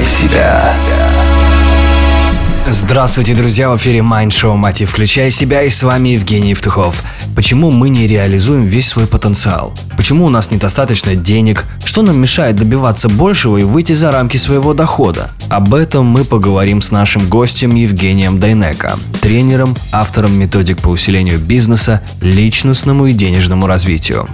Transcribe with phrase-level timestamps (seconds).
[0.00, 0.74] Включай себя.
[2.70, 3.70] Здравствуйте, друзья!
[3.70, 7.02] В эфире Mind Show Мотив «Включай себя» и с вами Евгений Евтухов.
[7.36, 9.74] Почему мы не реализуем весь свой потенциал?
[9.96, 11.64] Почему у нас недостаточно денег?
[11.84, 15.32] Что нам мешает добиваться большего и выйти за рамки своего дохода?
[15.50, 22.00] Об этом мы поговорим с нашим гостем Евгением Дайнеко, тренером, автором методик по усилению бизнеса,
[22.22, 24.28] личностному и денежному развитию.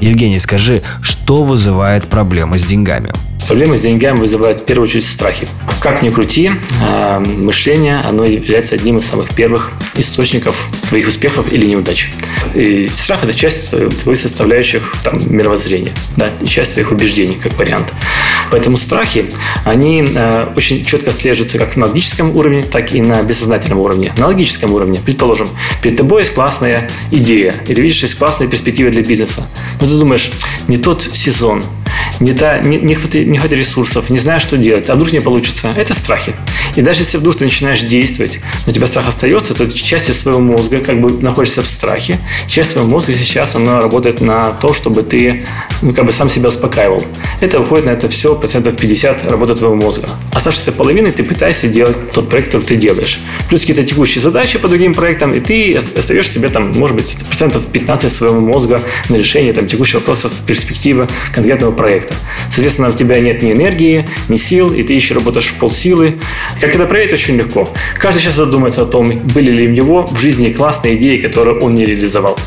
[0.00, 3.12] Евгений, скажи, что вызывает проблемы с деньгами?
[3.48, 5.48] Проблемы с деньгами вызывают в первую очередь страхи.
[5.80, 6.50] Как ни крути,
[6.82, 12.10] а, мышление, оно является одним из самых первых источников твоих успехов или неудач.
[12.54, 17.94] И страх– это часть твоих составляющих там, мировоззрения, да, часть твоих убеждений, как вариант.
[18.50, 19.30] Поэтому страхи,
[19.64, 24.12] они э, очень четко слежутся как на логическом уровне, так и на бессознательном уровне.
[24.18, 25.48] На логическом уровне, предположим,
[25.82, 29.46] перед тобой есть классная идея, и ты видишь, есть классные перспективы для бизнеса.
[29.80, 30.30] Но ты думаешь,
[30.66, 31.62] не тот сезон,
[32.20, 35.72] не, та, не, хватает, не хватает ресурсов, не знаешь, что делать, а вдруг не получится.
[35.76, 36.34] Это страхи.
[36.76, 40.40] И даже если вдруг ты начинаешь действовать, но у тебя страх остается, то частью своего
[40.40, 42.18] мозга как бы находишься в страхе.
[42.46, 45.44] Часть своего мозга сейчас она работает на то, чтобы ты
[45.82, 47.04] ну, как бы сам себя успокаивал.
[47.40, 50.08] Это выходит на это все процентов 50 работы твоего мозга.
[50.32, 53.20] Оставшейся половиной ты пытаешься делать тот проект, который ты делаешь.
[53.48, 57.66] Плюс какие-то текущие задачи по другим проектам, и ты остаешь себе там, может быть, процентов
[57.66, 62.07] 15 своего мозга на решение там, текущих вопросов, перспективы конкретного проекта.
[62.50, 66.18] Соответственно, у тебя нет ни энергии, ни сил, и ты еще работаешь в полсилы.
[66.60, 67.68] Как это проверить, очень легко.
[67.98, 71.74] Каждый сейчас задумается о том, были ли у него в жизни классные идеи, которые он
[71.74, 72.38] не реализовал.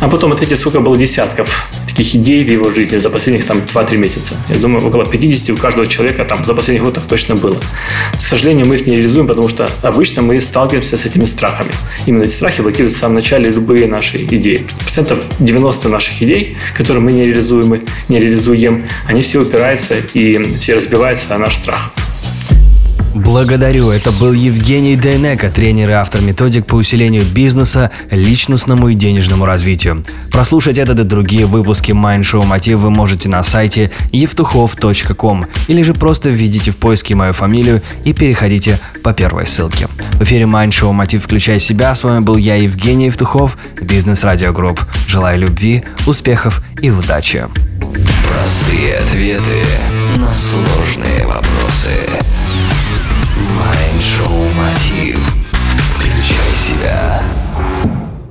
[0.00, 3.96] А потом ответить, сколько было десятков таких идей в его жизни за последних там 2-3
[3.96, 4.36] месяца.
[4.48, 7.56] Я думаю, около 50 у каждого человека там за последних год точно было.
[8.12, 11.70] К сожалению, мы их не реализуем, потому что обычно мы сталкиваемся с этими страхами.
[12.06, 14.66] Именно эти страхи блокируют в самом начале любые наши идеи.
[14.80, 20.76] Процентов 90 наших идей, которые мы не реализуем, не реализуем, они все упираются и все
[20.76, 21.92] разбиваются о наш страх.
[23.14, 23.90] Благодарю.
[23.90, 30.04] Это был Евгений Дейнеко, тренер и автор методик по усилению бизнеса, личностному и денежному развитию.
[30.30, 35.92] Прослушать этот и другие выпуски Mind Show Мотив вы можете на сайте евтухов.com или же
[35.92, 39.88] просто введите в поиске мою фамилию и переходите по первой ссылке.
[40.12, 41.94] В эфире Mind Show Мотив «Включай себя».
[41.94, 44.80] С вами был я, Евгений Евтухов, Бизнес Радио Групп.
[45.06, 47.44] Желаю любви, успехов и удачи.
[48.26, 49.62] Простые ответы
[50.16, 51.90] на сложные вопросы.